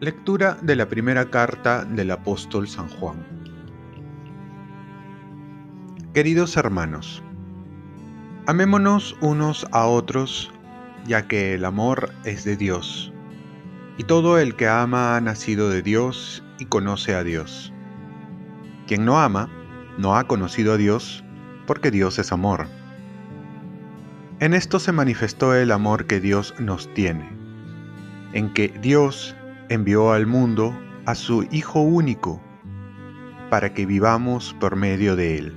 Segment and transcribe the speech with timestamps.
[0.00, 3.26] Lectura de la primera carta del apóstol San Juan.
[6.14, 7.20] Queridos hermanos,
[8.46, 10.52] amémonos unos a otros,
[11.04, 13.12] ya que el amor es de Dios,
[13.96, 17.72] y todo el que ama ha nacido de Dios y conoce a Dios.
[18.86, 19.50] Quien no ama,
[19.98, 21.24] no ha conocido a Dios,
[21.66, 22.66] porque Dios es amor.
[24.40, 27.28] En esto se manifestó el amor que Dios nos tiene,
[28.32, 29.36] en que Dios
[29.68, 32.40] envió al mundo a su Hijo único,
[33.50, 35.56] para que vivamos por medio de Él.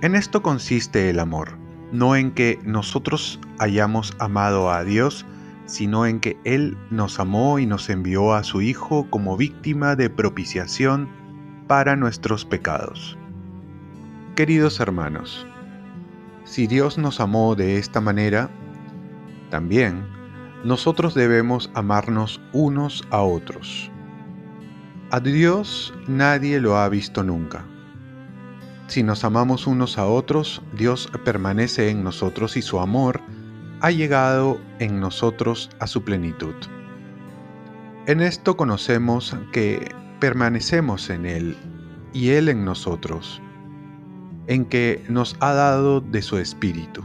[0.00, 1.58] En esto consiste el amor,
[1.92, 5.26] no en que nosotros hayamos amado a Dios,
[5.66, 10.08] sino en que Él nos amó y nos envió a su Hijo como víctima de
[10.08, 11.10] propiciación
[11.66, 13.17] para nuestros pecados.
[14.38, 15.48] Queridos hermanos,
[16.44, 18.48] si Dios nos amó de esta manera,
[19.50, 20.06] también
[20.62, 23.90] nosotros debemos amarnos unos a otros.
[25.10, 27.64] A Dios nadie lo ha visto nunca.
[28.86, 33.20] Si nos amamos unos a otros, Dios permanece en nosotros y su amor
[33.80, 36.54] ha llegado en nosotros a su plenitud.
[38.06, 41.56] En esto conocemos que permanecemos en Él
[42.12, 43.42] y Él en nosotros,
[44.48, 47.04] en que nos ha dado de su Espíritu.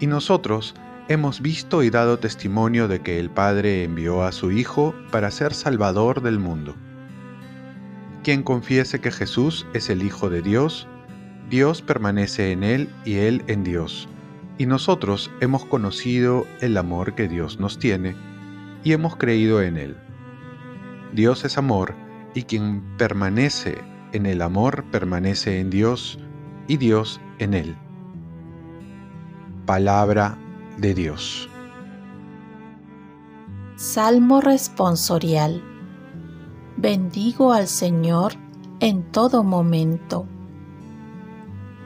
[0.00, 0.74] Y nosotros
[1.08, 5.54] hemos visto y dado testimonio de que el Padre envió a su Hijo para ser
[5.54, 6.74] Salvador del mundo.
[8.22, 10.88] Quien confiese que Jesús es el Hijo de Dios,
[11.48, 14.08] Dios permanece en Él y Él en Dios,
[14.58, 18.16] y nosotros hemos conocido el amor que Dios nos tiene
[18.82, 19.96] y hemos creído en Él.
[21.12, 21.94] Dios es amor,
[22.34, 23.78] y quien permanece
[24.12, 26.18] en el amor permanece en Dios
[26.68, 27.76] y Dios en Él.
[29.66, 30.38] Palabra
[30.78, 31.48] de Dios.
[33.76, 35.62] Salmo responsorial.
[36.76, 38.34] Bendigo al Señor
[38.80, 40.26] en todo momento.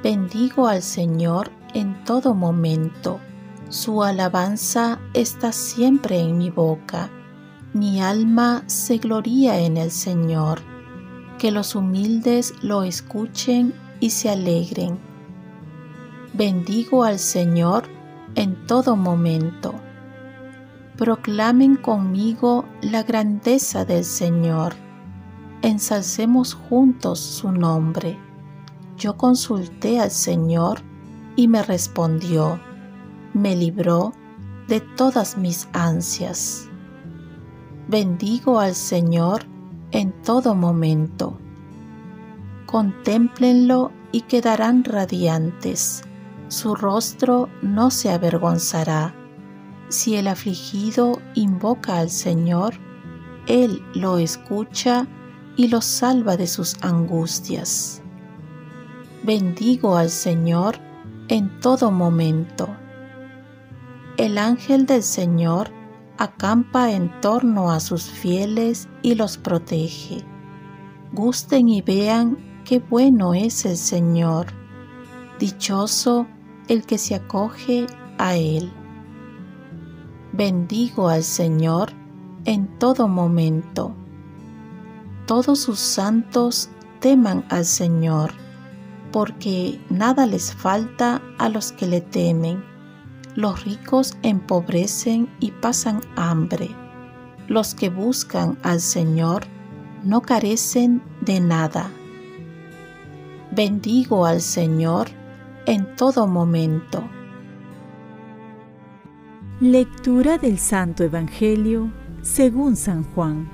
[0.03, 3.21] Bendigo al Señor en todo momento.
[3.69, 7.11] Su alabanza está siempre en mi boca.
[7.73, 10.61] Mi alma se gloría en el Señor.
[11.41, 14.99] Que los humildes lo escuchen y se alegren.
[16.34, 17.84] Bendigo al Señor
[18.34, 19.73] en todo momento.
[20.99, 24.75] Proclamen conmigo la grandeza del Señor.
[25.62, 28.19] Ensalcemos juntos su nombre.
[28.99, 30.83] Yo consulté al Señor
[31.37, 32.61] y me respondió,
[33.33, 34.12] me libró
[34.69, 36.69] de todas mis ansias.
[37.89, 39.47] Bendigo al Señor
[39.93, 41.39] en todo momento.
[42.67, 46.05] Contémplenlo y quedarán radiantes
[46.51, 49.15] su rostro no se avergonzará.
[49.89, 52.75] Si el afligido invoca al Señor,
[53.47, 55.06] Él lo escucha
[55.56, 58.03] y lo salva de sus angustias.
[59.23, 60.79] Bendigo al Señor
[61.29, 62.69] en todo momento.
[64.17, 65.71] El ángel del Señor
[66.20, 70.22] acampa en torno a sus fieles y los protege.
[71.12, 72.36] Gusten y vean
[72.66, 74.48] qué bueno es el Señor.
[75.38, 76.26] Dichoso
[76.69, 77.86] el que se acoge
[78.19, 78.70] a Él.
[80.34, 81.94] Bendigo al Señor
[82.44, 83.94] en todo momento.
[85.26, 86.69] Todos sus santos
[87.00, 88.32] teman al Señor,
[89.10, 92.69] porque nada les falta a los que le temen.
[93.37, 96.71] Los ricos empobrecen y pasan hambre.
[97.47, 99.45] Los que buscan al Señor
[100.03, 101.91] no carecen de nada.
[103.53, 105.09] Bendigo al Señor
[105.67, 107.05] en todo momento.
[109.61, 111.93] Lectura del Santo Evangelio
[112.23, 113.49] según San Juan.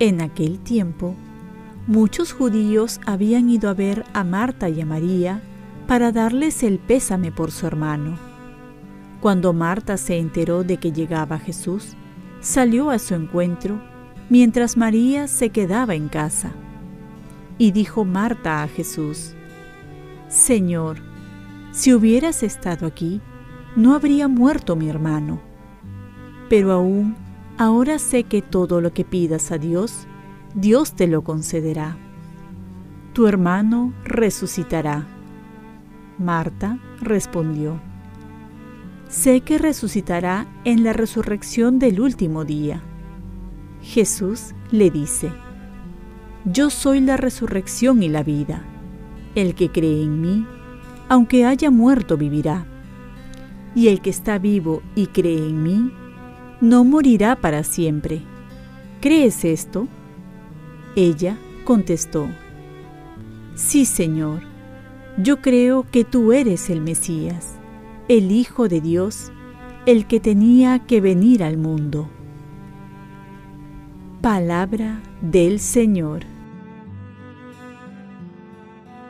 [0.00, 1.14] En aquel tiempo,
[1.86, 5.40] muchos judíos habían ido a ver a Marta y a María
[5.86, 8.16] para darles el pésame por su hermano.
[9.20, 11.94] Cuando Marta se enteró de que llegaba Jesús,
[12.40, 13.80] salió a su encuentro,
[14.28, 16.52] mientras María se quedaba en casa.
[17.58, 19.34] Y dijo Marta a Jesús,
[20.28, 20.98] Señor,
[21.72, 23.20] si hubieras estado aquí,
[23.76, 25.40] no habría muerto mi hermano.
[26.48, 27.16] Pero aún,
[27.56, 30.06] ahora sé que todo lo que pidas a Dios,
[30.54, 31.96] Dios te lo concederá.
[33.12, 35.13] Tu hermano resucitará.
[36.18, 37.80] Marta respondió,
[39.08, 42.82] Sé que resucitará en la resurrección del último día.
[43.82, 45.30] Jesús le dice,
[46.44, 48.64] Yo soy la resurrección y la vida.
[49.34, 50.46] El que cree en mí,
[51.08, 52.66] aunque haya muerto, vivirá.
[53.74, 55.92] Y el que está vivo y cree en mí,
[56.60, 58.22] no morirá para siempre.
[59.00, 59.86] ¿Crees esto?
[60.96, 62.28] Ella contestó,
[63.54, 64.53] Sí, Señor,
[65.16, 67.52] yo creo que tú eres el Mesías,
[68.08, 69.30] el Hijo de Dios,
[69.86, 72.08] el que tenía que venir al mundo.
[74.20, 76.22] Palabra del Señor.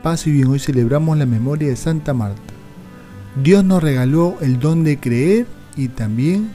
[0.02, 2.42] Paz y bien, hoy celebramos la memoria de Santa Marta.
[3.42, 5.46] Dios nos regaló el don de creer
[5.76, 6.50] y también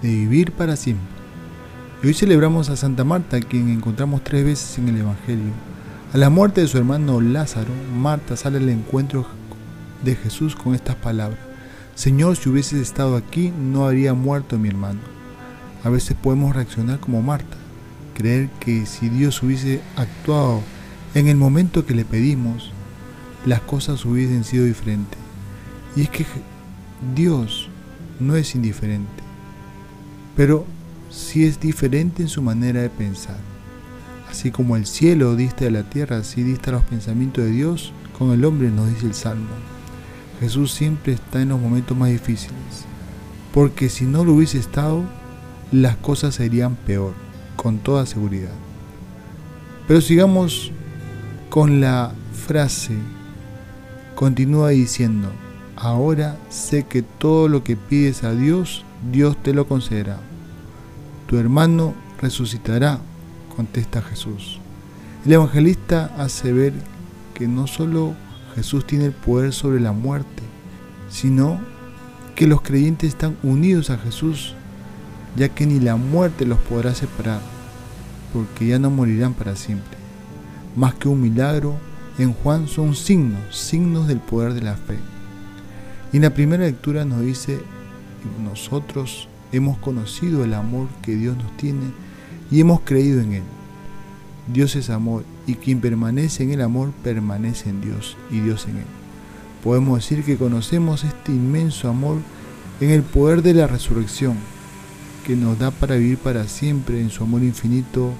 [0.00, 1.06] de vivir para siempre.
[2.02, 5.75] Y hoy celebramos a Santa Marta, quien encontramos tres veces en el Evangelio.
[6.12, 9.26] A la muerte de su hermano Lázaro, Marta sale al encuentro
[10.04, 11.40] de Jesús con estas palabras.
[11.96, 15.00] Señor, si hubieses estado aquí, no habría muerto mi hermano.
[15.82, 17.56] A veces podemos reaccionar como Marta,
[18.14, 20.62] creer que si Dios hubiese actuado
[21.14, 22.70] en el momento que le pedimos,
[23.44, 25.18] las cosas hubiesen sido diferentes.
[25.96, 26.24] Y es que
[27.16, 27.68] Dios
[28.20, 29.22] no es indiferente,
[30.36, 30.66] pero
[31.10, 33.55] sí es diferente en su manera de pensar.
[34.36, 38.32] Así como el cielo dista de la tierra, así dista los pensamientos de Dios con
[38.32, 39.48] el hombre, nos dice el Salmo.
[40.40, 42.84] Jesús siempre está en los momentos más difíciles,
[43.54, 45.04] porque si no lo hubiese estado,
[45.72, 47.14] las cosas serían peor,
[47.56, 48.52] con toda seguridad.
[49.88, 50.70] Pero sigamos
[51.48, 52.12] con la
[52.46, 52.92] frase
[54.16, 55.30] Continúa diciendo,
[55.76, 60.18] ahora sé que todo lo que pides a Dios, Dios te lo concederá.
[61.26, 63.00] Tu hermano resucitará,
[63.56, 64.60] contesta Jesús.
[65.24, 66.74] El evangelista hace ver
[67.34, 68.14] que no solo
[68.54, 70.42] Jesús tiene el poder sobre la muerte,
[71.08, 71.58] sino
[72.34, 74.54] que los creyentes están unidos a Jesús,
[75.36, 77.40] ya que ni la muerte los podrá separar,
[78.32, 79.96] porque ya no morirán para siempre.
[80.76, 81.76] Más que un milagro,
[82.18, 84.98] en Juan son signos, signos del poder de la fe.
[86.12, 87.60] Y en la primera lectura nos dice,
[88.42, 92.05] nosotros hemos conocido el amor que Dios nos tiene
[92.50, 93.42] y hemos creído en Él.
[94.52, 98.78] Dios es amor y quien permanece en el amor permanece en Dios y Dios en
[98.78, 98.86] Él.
[99.64, 102.18] Podemos decir que conocemos este inmenso amor
[102.80, 104.36] en el poder de la resurrección
[105.26, 108.12] que nos da para vivir para siempre en su amor infinito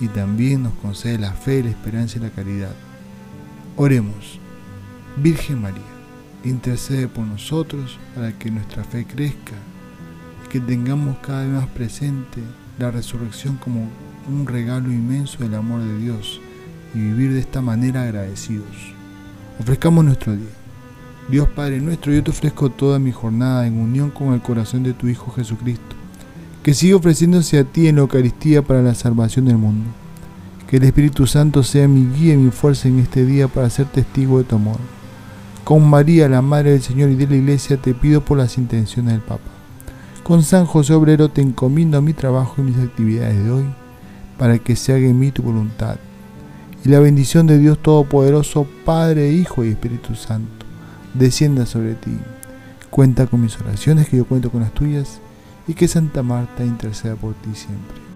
[0.00, 2.74] y también nos concede la fe, la esperanza y la caridad.
[3.76, 4.38] Oremos.
[5.16, 5.82] Virgen María,
[6.44, 9.54] intercede por nosotros para que nuestra fe crezca
[10.48, 12.40] que tengamos cada vez más presente
[12.78, 13.88] la resurrección como
[14.28, 16.40] un regalo inmenso del amor de Dios
[16.94, 18.94] y vivir de esta manera agradecidos.
[19.58, 20.46] Ofrezcamos nuestro día.
[21.28, 24.94] Dios Padre nuestro, yo te ofrezco toda mi jornada en unión con el corazón de
[24.94, 25.96] tu Hijo Jesucristo,
[26.62, 29.90] que sigue ofreciéndose a ti en la Eucaristía para la salvación del mundo.
[30.68, 33.86] Que el Espíritu Santo sea mi guía y mi fuerza en este día para ser
[33.86, 34.78] testigo de tu amor.
[35.64, 39.12] Con María, la Madre del Señor y de la Iglesia, te pido por las intenciones
[39.12, 39.57] del Papa.
[40.22, 43.64] Con San José Obrero te encomiendo mi trabajo y mis actividades de hoy,
[44.36, 45.96] para que se haga en mí tu voluntad.
[46.84, 50.66] Y la bendición de Dios Todopoderoso, Padre, Hijo y Espíritu Santo,
[51.14, 52.16] descienda sobre ti.
[52.90, 55.20] Cuenta con mis oraciones, que yo cuento con las tuyas,
[55.66, 58.07] y que Santa Marta interceda por ti siempre.